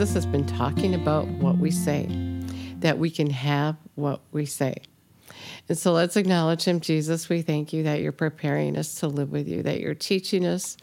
[0.00, 2.06] Jesus has been talking about what we say,
[2.78, 4.74] that we can have what we say.
[5.68, 6.80] And so let's acknowledge him.
[6.80, 10.46] Jesus, we thank you that you're preparing us to live with you, that you're teaching
[10.46, 10.78] us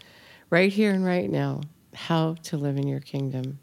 [0.51, 1.61] right here and right now
[1.95, 3.57] how to live in your kingdom,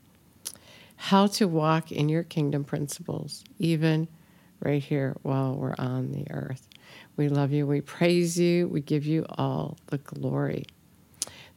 [0.96, 4.08] how to walk in your kingdom principles, even
[4.58, 6.68] right here while we're on the earth.
[7.16, 7.64] We love you.
[7.64, 8.66] We praise you.
[8.66, 10.64] We give you all the glory.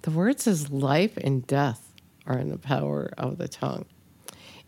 [0.03, 1.86] The word says life and death
[2.27, 3.85] are in the power of the tongue.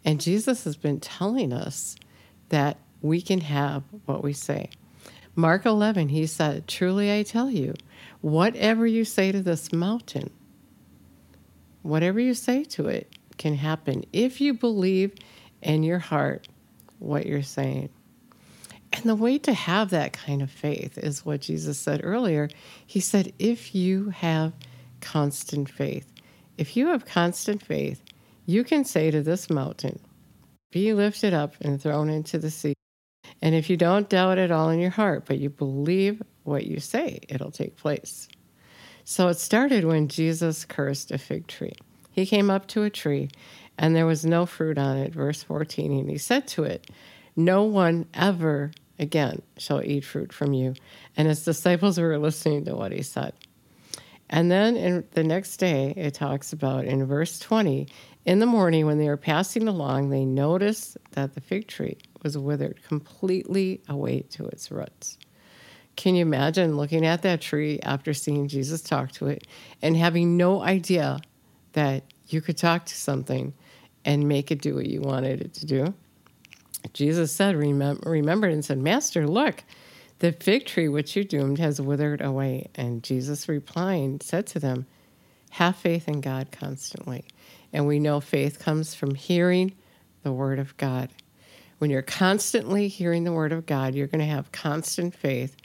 [0.05, 1.95] And Jesus has been telling us
[2.49, 4.70] that we can have what we say.
[5.35, 7.73] Mark 11, he said, Truly I tell you,
[8.21, 10.32] whatever you say to this mountain,
[11.82, 15.13] whatever you say to it can happen if you believe
[15.62, 16.48] in your heart
[16.99, 17.90] what you're saying.
[18.91, 22.49] And the way to have that kind of faith is what Jesus said earlier.
[22.85, 24.54] He said, if you have
[24.99, 26.12] constant faith,
[26.60, 28.04] if you have constant faith,
[28.46, 29.98] you can say to this mountain,
[30.71, 32.74] be lifted up and thrown into the sea.
[33.41, 36.82] And if you don't doubt at all in your heart, but you believe what you
[36.82, 38.27] say, it'll take place.
[39.05, 41.76] So it started when Jesus cursed a fig tree.
[42.12, 43.30] He came up to a tree
[43.77, 45.98] and there was no fruit on it, verse 14.
[45.98, 46.90] And he said to it,
[47.37, 50.74] No one ever again shall eat fruit from you.
[51.15, 53.34] And his disciples were listening to what he said.
[54.30, 57.88] And then in the next day, it talks about in verse 20,
[58.26, 62.38] in the morning when they were passing along, they noticed that the fig tree was
[62.38, 65.18] withered completely away to its roots.
[65.96, 69.47] Can you imagine looking at that tree after seeing Jesus talk to it
[69.81, 71.19] and having no idea
[71.74, 73.53] that you could talk to something
[74.06, 75.94] and make it do what you wanted it to do?
[76.94, 79.64] Jesus said, remember, and said, Master, look,
[80.19, 82.69] the fig tree which you doomed has withered away.
[82.75, 84.85] And Jesus replying said to them,
[85.52, 87.25] Have faith in God constantly.
[87.74, 89.74] And we know faith comes from hearing
[90.24, 91.09] the word of God.
[91.78, 95.56] When you're constantly hearing the word of God, you're going to have constant faith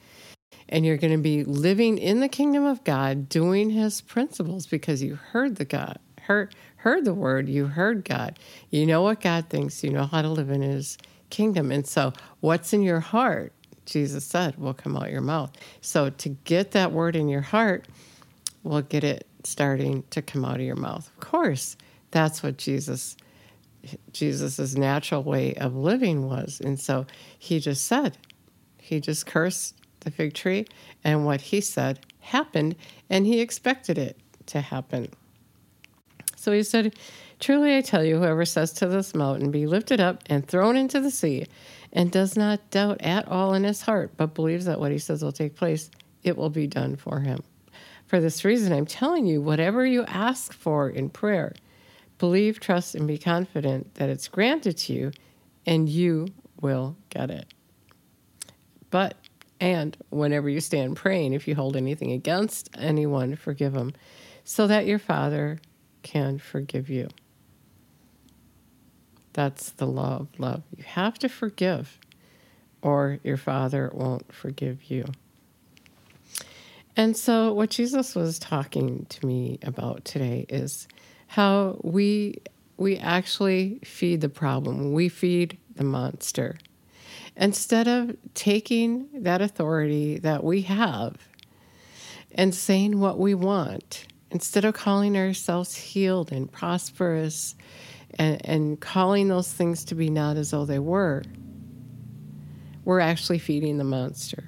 [0.69, 5.03] and you're going to be living in the kingdom of God, doing his principles because
[5.03, 8.39] you heard the God, heard, heard the word, you heard God.
[8.71, 10.97] You know what God thinks, you know how to live in his
[11.31, 11.71] kingdom.
[11.71, 13.53] And so, what's in your heart,
[13.87, 15.53] Jesus said, will come out your mouth.
[15.81, 17.87] So, to get that word in your heart,
[18.63, 21.07] will get it starting to come out of your mouth.
[21.09, 21.77] Of course,
[22.11, 23.17] that's what Jesus
[24.13, 26.61] Jesus's natural way of living was.
[26.61, 27.07] And so
[27.39, 28.17] he just said,
[28.79, 30.67] he just cursed the fig tree,
[31.03, 32.77] and what he said happened,
[33.09, 35.09] and he expected it to happen.
[36.37, 36.95] So he said,
[37.45, 40.99] Truly I tell you, whoever says to this mountain, Be lifted up and thrown into
[40.99, 41.45] the sea,
[41.93, 45.23] and does not doubt at all in his heart, but believes that what he says
[45.23, 45.91] will take place,
[46.23, 47.43] it will be done for him.
[48.07, 51.53] For this reason, I'm telling you, whatever you ask for in prayer,
[52.17, 55.13] believe, trust, and be confident that it's granted to you,
[55.67, 56.29] and you
[56.63, 57.53] will get it.
[58.89, 59.19] But
[59.61, 63.93] and whenever you stand praying, if you hold anything against anyone, forgive them,
[64.45, 65.59] so that your Father
[66.03, 67.11] can forgive you.
[69.35, 70.63] That's the law of love.
[70.77, 71.99] You have to forgive,
[72.83, 75.05] or your Father won't forgive you.
[76.97, 80.89] And so, what Jesus was talking to me about today is
[81.27, 82.39] how we
[82.77, 84.93] we actually feed the problem.
[84.93, 86.57] We feed the monster
[87.37, 91.17] instead of taking that authority that we have
[92.33, 97.55] and saying what we want, instead of calling ourselves healed and prosperous
[98.19, 101.23] and, and calling those things to be not as though they were,
[102.85, 104.45] we're actually feeding the monster.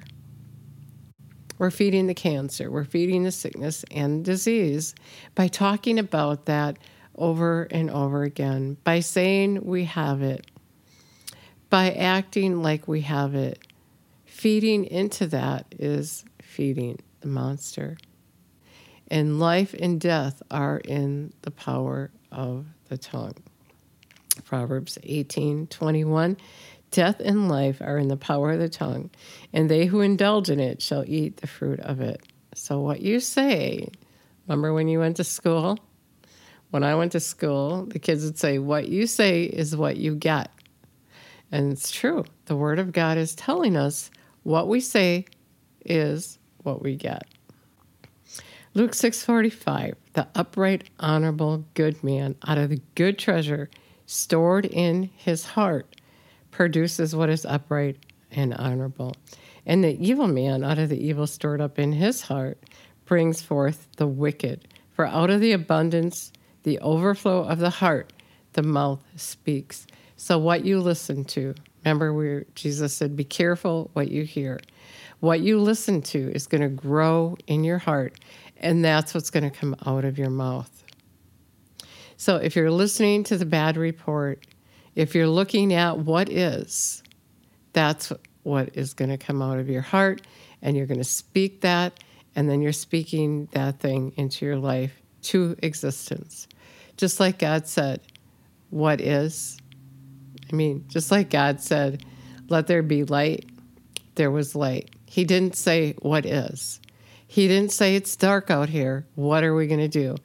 [1.57, 4.93] We're feeding the cancer, we're feeding the sickness and disease
[5.33, 6.77] by talking about that
[7.15, 10.45] over and over again, by saying we have it,
[11.69, 13.59] by acting like we have it.
[14.25, 17.97] Feeding into that is feeding the monster.
[19.09, 23.33] And life and death are in the power of the tongue.
[24.45, 26.37] Proverbs 18 21.
[26.89, 29.09] Death and life are in the power of the tongue,
[29.51, 32.21] and they who indulge in it shall eat the fruit of it.
[32.55, 33.89] So, what you say,
[34.47, 35.77] remember when you went to school?
[36.69, 40.15] When I went to school, the kids would say, What you say is what you
[40.15, 40.51] get.
[41.51, 42.25] And it's true.
[42.45, 44.09] The Word of God is telling us
[44.43, 45.25] what we say
[45.85, 47.25] is what we get.
[48.73, 53.69] Luke 6:45 The upright honorable good man out of the good treasure
[54.07, 55.95] stored in his heart
[56.49, 57.97] produces what is upright
[58.31, 59.15] and honorable
[59.67, 62.57] and the evil man out of the evil stored up in his heart
[63.05, 66.31] brings forth the wicked for out of the abundance
[66.63, 68.11] the overflow of the heart
[68.57, 69.85] the mouth speaks.
[70.17, 71.53] So, what you listen to,
[71.85, 74.59] remember, where Jesus said, Be careful what you hear.
[75.19, 78.19] What you listen to is going to grow in your heart,
[78.57, 80.83] and that's what's going to come out of your mouth.
[82.17, 84.45] So, if you're listening to the bad report,
[84.95, 87.03] if you're looking at what is,
[87.73, 88.11] that's
[88.41, 90.21] what is going to come out of your heart,
[90.63, 92.03] and you're going to speak that,
[92.35, 96.47] and then you're speaking that thing into your life to existence.
[96.97, 98.01] Just like God said,
[98.71, 99.59] What is?
[100.51, 102.03] I mean, just like God said,
[102.49, 103.45] Let there be light,
[104.15, 104.89] there was light.
[105.05, 106.81] He didn't say, What is?
[107.27, 109.05] He didn't say, It's dark out here.
[109.13, 110.15] What are we going to do?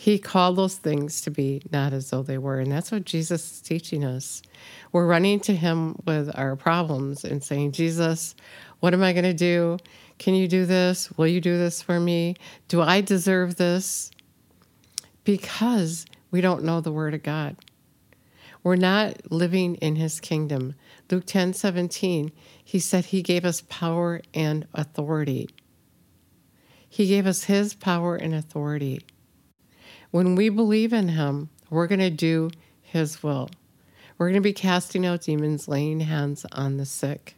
[0.00, 2.58] He called those things to be not as though they were.
[2.58, 4.40] And that's what Jesus is teaching us.
[4.92, 8.34] We're running to Him with our problems and saying, Jesus,
[8.78, 9.76] what am I going to do?
[10.18, 11.12] Can you do this?
[11.18, 12.36] Will you do this for me?
[12.68, 14.10] Do I deserve this?
[15.24, 17.56] Because we don't know the Word of God.
[18.62, 20.76] We're not living in His kingdom.
[21.10, 22.32] Luke 10 17,
[22.64, 25.50] He said He gave us power and authority.
[26.88, 29.02] He gave us His power and authority.
[30.10, 32.50] When we believe in Him, we're going to do
[32.82, 33.50] His will.
[34.18, 37.36] We're going to be casting out demons, laying hands on the sick.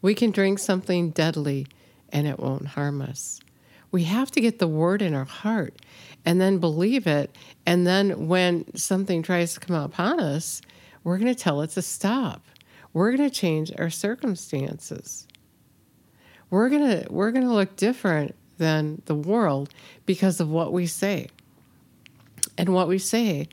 [0.00, 1.66] We can drink something deadly
[2.10, 3.40] and it won't harm us.
[3.90, 5.74] We have to get the word in our heart
[6.24, 7.34] and then believe it.
[7.66, 10.60] And then when something tries to come upon us,
[11.04, 12.44] we're going to tell it to stop.
[12.92, 15.26] We're going to change our circumstances.
[16.50, 19.70] We're going to we're going to look different than the world
[20.06, 21.28] because of what we say.
[22.58, 23.48] And what we say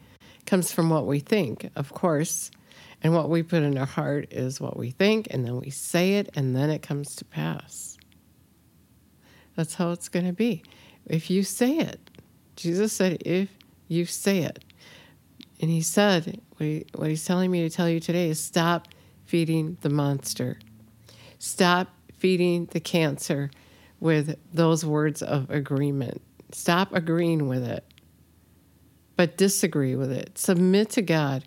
[0.47, 2.49] comes from what we think, of course.
[3.03, 6.15] And what we put in our heart is what we think, and then we say
[6.15, 7.97] it, and then it comes to pass.
[9.55, 10.63] That's how it's going to be.
[11.05, 11.99] If you say it,
[12.55, 13.49] Jesus said, if
[13.87, 14.63] you say it.
[15.61, 18.87] And he said, what, he, what he's telling me to tell you today is stop
[19.25, 20.57] feeding the monster.
[21.37, 23.51] Stop feeding the cancer
[23.99, 26.23] with those words of agreement.
[26.51, 27.85] Stop agreeing with it
[29.15, 30.37] but disagree with it.
[30.37, 31.43] Submit to God,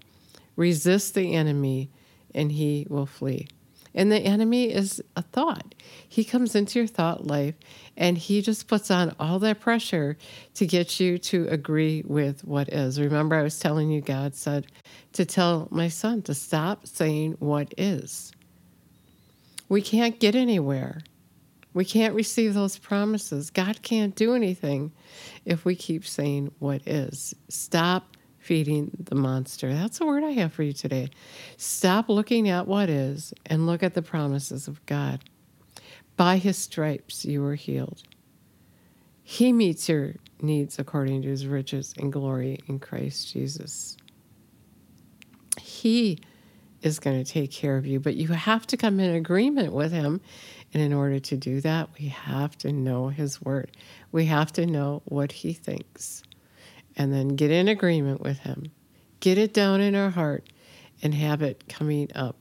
[0.56, 1.90] resist the enemy,
[2.34, 3.48] and he will flee.
[3.94, 5.74] And the enemy is a thought.
[6.08, 7.54] He comes into your thought life
[7.96, 10.16] and he just puts on all that pressure
[10.54, 13.00] to get you to agree with what is.
[13.00, 14.66] Remember, I was telling you, God said
[15.14, 18.30] to tell my son to stop saying what is.
[19.68, 21.00] We can't get anywhere
[21.78, 23.50] we can't receive those promises.
[23.50, 24.90] God can't do anything
[25.44, 27.36] if we keep saying what is.
[27.48, 29.72] Stop feeding the monster.
[29.72, 31.10] That's a word I have for you today.
[31.56, 35.20] Stop looking at what is and look at the promises of God.
[36.16, 38.02] By his stripes you were healed.
[39.22, 43.96] He meets your needs according to his riches and glory in Christ Jesus.
[45.60, 46.18] He
[46.82, 49.92] is going to take care of you, but you have to come in agreement with
[49.92, 50.20] him
[50.74, 53.76] and in order to do that, we have to know His Word.
[54.12, 56.22] We have to know what He thinks
[56.96, 58.70] and then get in agreement with Him.
[59.20, 60.48] Get it down in our heart
[61.02, 62.36] and have it coming up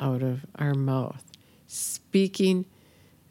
[0.00, 1.24] out of our mouth,
[1.66, 2.64] speaking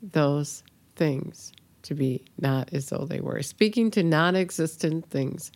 [0.01, 0.63] those
[0.96, 1.51] things
[1.84, 5.51] to be not as though they were, speaking to non existent things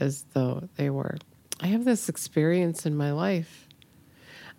[0.00, 1.16] as though they were.
[1.60, 3.68] I have this experience in my life.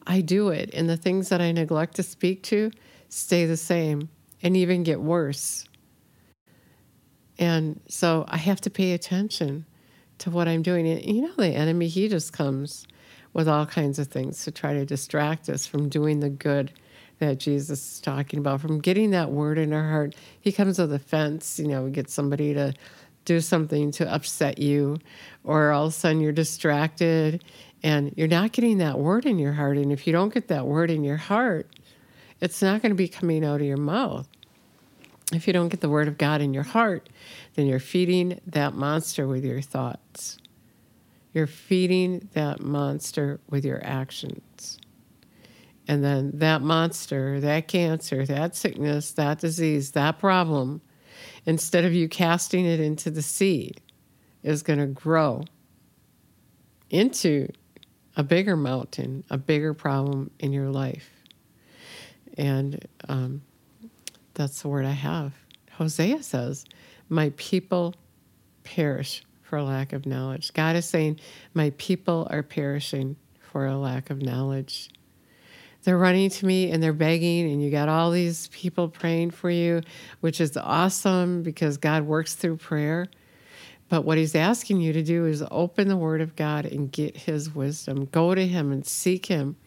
[0.06, 2.72] I do it, and the things that I neglect to speak to,
[3.14, 4.10] stay the same
[4.42, 5.66] and even get worse.
[7.38, 9.66] And so I have to pay attention
[10.20, 10.88] to what I'm doing.
[10.88, 12.88] And you know, the enemy, he just comes
[13.32, 16.72] with all kinds of things to try to distract us from doing the good
[17.20, 20.16] that Jesus is talking about, from getting that word in our heart.
[20.42, 22.74] He comes with a fence, you know, get somebody to
[23.26, 24.98] do something to upset you,
[25.44, 27.44] or all of a sudden you're distracted
[27.84, 29.78] and you're not getting that word in your heart.
[29.78, 31.70] And if you don't get that word in your heart,
[32.44, 34.28] it's not going to be coming out of your mouth.
[35.32, 37.08] If you don't get the word of God in your heart,
[37.54, 40.38] then you're feeding that monster with your thoughts.
[41.32, 44.78] You're feeding that monster with your actions.
[45.88, 50.82] And then that monster, that cancer, that sickness, that disease, that problem,
[51.46, 53.80] instead of you casting it into the seed,
[54.44, 55.46] is going to grow
[56.90, 57.48] into
[58.18, 61.13] a bigger mountain, a bigger problem in your life.
[62.38, 63.42] And um,
[64.34, 65.34] that's the word I have.
[65.72, 66.66] Hosea says,
[67.10, 67.96] My people
[68.64, 70.54] perish for lack of knowledge.
[70.54, 71.20] God is saying,
[71.54, 74.90] My people are perishing for a lack of knowledge.
[75.84, 79.50] They're running to me and they're begging, and you got all these people praying for
[79.50, 79.82] you,
[80.22, 83.08] which is awesome because God works through prayer.
[83.90, 87.16] But what he's asking you to do is open the Word of God and get
[87.16, 88.06] his wisdom.
[88.06, 89.58] Go to him and seek him.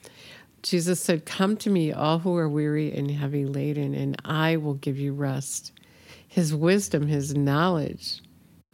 [0.67, 4.75] Jesus said, Come to me, all who are weary and heavy laden, and I will
[4.75, 5.71] give you rest.
[6.27, 8.21] His wisdom, his knowledge,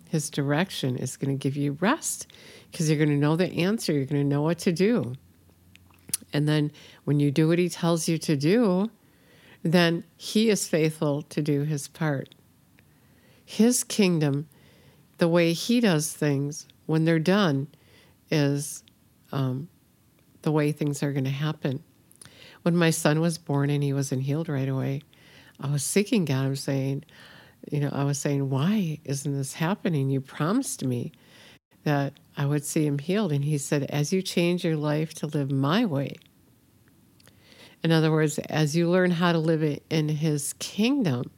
[0.08, 2.28] his direction is going to give you rest
[2.70, 3.92] because you're going to know the answer.
[3.92, 5.12] You're going to know what to do.
[6.32, 6.72] And then
[7.04, 8.90] when you do what he tells you to do,
[9.62, 12.34] then he is faithful to do his part.
[13.44, 14.48] His kingdom,
[15.18, 17.68] the way he does things when they're done,
[18.30, 18.82] is
[19.30, 19.68] um,
[20.42, 21.82] the way things are going to happen.
[22.62, 25.02] When my son was born and he wasn't healed right away,
[25.60, 26.44] I was seeking God.
[26.44, 27.04] I'm saying,
[27.70, 30.10] you know, I was saying, why isn't this happening?
[30.10, 31.12] You promised me
[31.84, 33.32] that I would see him healed.
[33.32, 36.14] And he said, as you change your life to live my way,
[37.82, 41.30] in other words, as you learn how to live in his kingdom,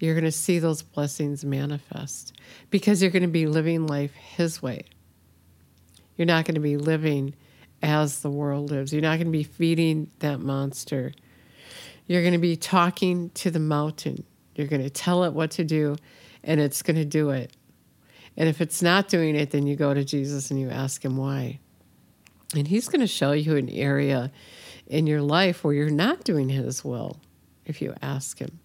[0.00, 2.32] you're going to see those blessings manifest
[2.70, 4.82] because you're going to be living life his way.
[6.16, 7.34] You're not going to be living
[7.84, 8.92] as the world lives.
[8.92, 11.12] You're not going to be feeding that monster.
[12.06, 14.24] You're going to be talking to the mountain.
[14.54, 15.96] You're going to tell it what to do,
[16.42, 17.52] and it's going to do it.
[18.38, 21.18] And if it's not doing it, then you go to Jesus and you ask him
[21.18, 21.60] why.
[22.56, 24.32] And he's going to show you an area
[24.86, 27.20] in your life where you're not doing his will
[27.66, 28.60] if you ask him.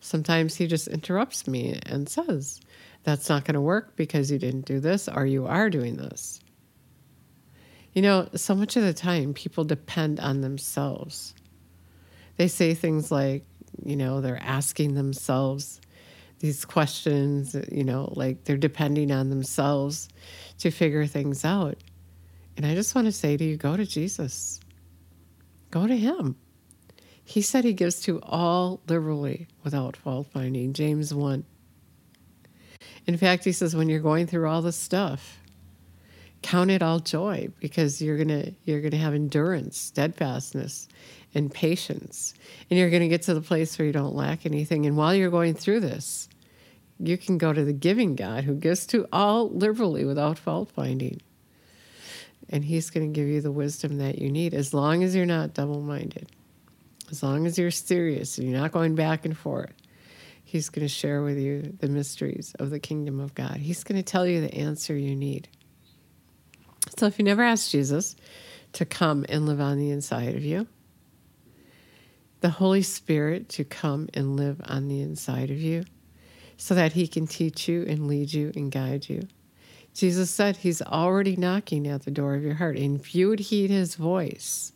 [0.00, 2.60] Sometimes he just interrupts me and says,
[3.02, 6.40] That's not going to work because you didn't do this, or you are doing this.
[7.94, 11.32] You know, so much of the time people depend on themselves.
[12.36, 13.44] They say things like,
[13.84, 15.80] you know, they're asking themselves
[16.40, 20.08] these questions, you know, like they're depending on themselves
[20.58, 21.78] to figure things out.
[22.56, 24.60] And I just want to say to you go to Jesus,
[25.70, 26.36] go to Him.
[27.24, 31.44] He said He gives to all liberally without fault finding, James 1.
[33.06, 35.38] In fact, He says, when you're going through all this stuff,
[36.44, 40.88] count it all joy because you're gonna you're gonna have endurance, steadfastness,
[41.34, 42.34] and patience.
[42.68, 44.84] And you're gonna get to the place where you don't lack anything.
[44.84, 46.28] And while you're going through this,
[46.98, 51.20] you can go to the giving God who gives to all liberally without fault finding.
[52.50, 55.24] And he's going to give you the wisdom that you need as long as you're
[55.24, 56.30] not double minded.
[57.10, 59.72] As long as you're serious and you're not going back and forth.
[60.44, 63.56] He's going to share with you the mysteries of the kingdom of God.
[63.56, 65.48] He's going to tell you the answer you need.
[66.96, 68.14] So if you never asked Jesus
[68.72, 70.66] to come and live on the inside of you,
[72.40, 75.84] the Holy Spirit to come and live on the inside of you
[76.56, 79.26] so that he can teach you and lead you and guide you.
[79.94, 82.76] Jesus said he's already knocking at the door of your heart.
[82.76, 84.72] And if you would heed his voice,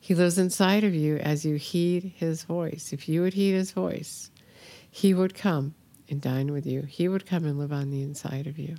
[0.00, 2.92] he lives inside of you as you heed his voice.
[2.92, 4.30] If you would heed his voice,
[4.90, 5.74] he would come
[6.08, 6.82] and dine with you.
[6.82, 8.76] He would come and live on the inside of you.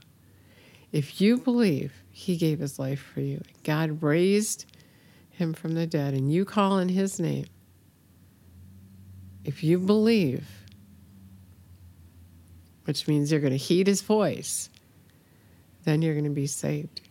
[0.93, 4.65] If you believe he gave his life for you, God raised
[5.31, 7.47] him from the dead, and you call in his name,
[9.43, 10.47] if you believe,
[12.85, 14.69] which means you're going to heed his voice,
[15.83, 17.01] then you're going to be saved.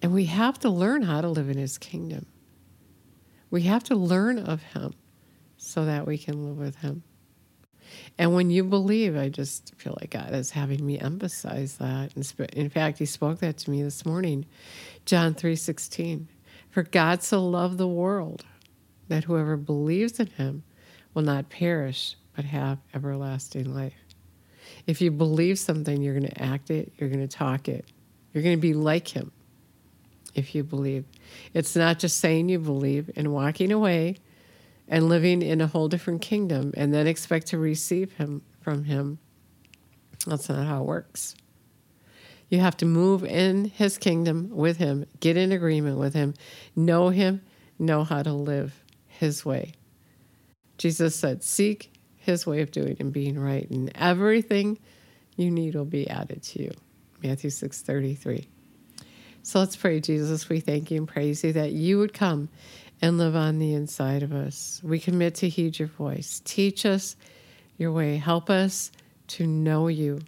[0.00, 2.26] And we have to learn how to live in his kingdom.
[3.50, 4.94] We have to learn of him
[5.56, 7.02] so that we can live with him.
[8.18, 12.12] And when you believe, I just feel like God is having me emphasize that.
[12.52, 14.46] In fact, He spoke that to me this morning,
[15.04, 16.28] John three sixteen.
[16.70, 18.44] For God so loved the world
[19.08, 20.64] that whoever believes in Him
[21.12, 23.94] will not perish but have everlasting life.
[24.86, 27.86] If you believe something, you're going to act it, you're going to talk it,
[28.32, 29.30] you're going to be like Him.
[30.34, 31.04] If you believe,
[31.52, 34.16] it's not just saying you believe and walking away
[34.88, 39.18] and living in a whole different kingdom and then expect to receive him from him.
[40.26, 41.34] That's not how it works.
[42.48, 46.34] You have to move in his kingdom with him, get in agreement with him,
[46.76, 47.42] know him,
[47.78, 49.72] know how to live his way.
[50.78, 54.78] Jesus said, Seek his way of doing and being right, and everything
[55.36, 56.72] you need will be added to you.
[57.22, 58.46] Matthew 6 33.
[59.42, 60.48] So let's pray, Jesus.
[60.48, 62.48] We thank you and praise you that you would come
[63.04, 64.80] and live on the inside of us.
[64.82, 66.40] We commit to heed your voice.
[66.42, 67.16] Teach us
[67.76, 68.16] your way.
[68.16, 68.90] Help us
[69.26, 70.20] to know you.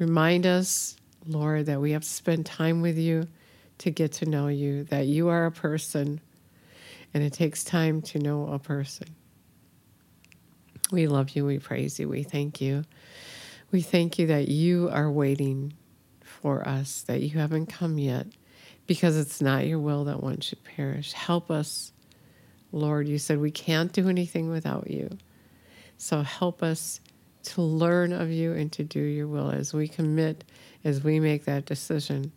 [0.00, 0.96] Remind us,
[1.28, 3.28] Lord, that we have to spend time with you
[3.78, 6.20] to get to know you, that you are a person,
[7.14, 9.06] and it takes time to know a person.
[10.90, 11.46] We love you.
[11.46, 12.08] We praise you.
[12.08, 12.82] We thank you.
[13.70, 15.74] We thank you that you are waiting
[16.24, 18.26] for us, that you haven't come yet
[18.90, 21.12] because it's not your will that one should perish.
[21.12, 21.92] Help us,
[22.72, 23.06] Lord.
[23.06, 25.16] You said we can't do anything without you.
[25.96, 27.00] So help us
[27.44, 30.42] to learn of you and to do your will as we commit,
[30.82, 32.32] as we make that decision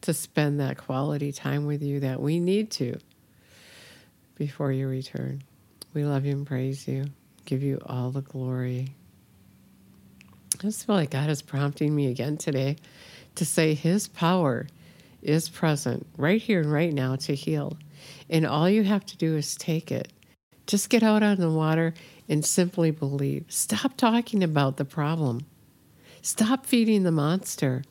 [0.00, 2.98] to spend that quality time with you that we need to
[4.34, 5.42] before you return.
[5.92, 7.04] We love you and praise you,
[7.44, 8.94] give you all the glory.
[10.54, 12.76] I just feel like God is prompting me again today
[13.34, 14.66] to say His power
[15.22, 17.76] is present right here and right now to heal.
[18.30, 20.12] And all you have to do is take it.
[20.66, 21.94] Just get out on the water
[22.28, 23.46] and simply believe.
[23.48, 25.46] Stop talking about the problem.
[26.20, 27.82] Stop feeding the monster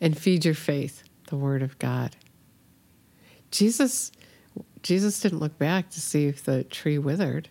[0.00, 2.16] and feed your faith, the Word of God.
[3.50, 4.12] Jesus,
[4.82, 7.48] Jesus didn't look back to see if the tree withered,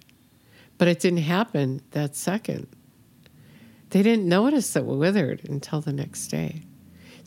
[0.77, 2.67] but it didn't happen that second.
[3.89, 6.63] They didn't notice that it withered until the next day.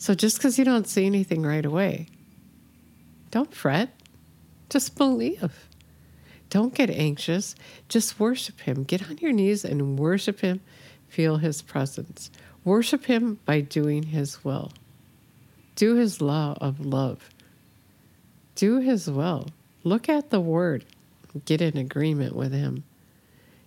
[0.03, 2.07] So just because you don't see anything right away,
[3.31, 3.89] don't fret.
[4.69, 5.69] Just believe.
[6.49, 7.55] Don't get anxious.
[7.87, 8.83] Just worship Him.
[8.83, 10.59] Get on your knees and worship Him.
[11.07, 12.31] Feel His presence.
[12.65, 14.73] Worship Him by doing His will.
[15.77, 17.29] Do His law of love.
[18.55, 19.47] Do His will.
[19.85, 20.83] Look at the Word.
[21.45, 22.83] Get in agreement with Him.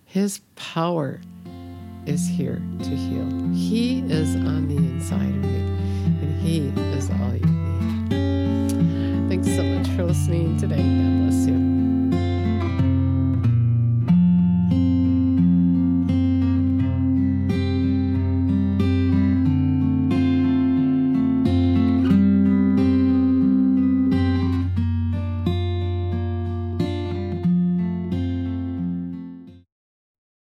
[0.05, 1.19] His power
[2.05, 3.27] is here to heal.
[3.55, 5.76] He is on the inside of you,
[6.21, 9.29] and He is all you need.
[9.29, 10.77] Thanks so much for listening today.
[10.77, 11.76] God bless you.